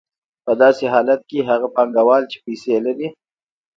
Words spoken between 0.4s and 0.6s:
په